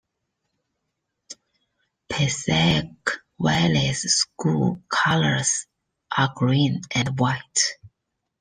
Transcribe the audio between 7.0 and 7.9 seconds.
white.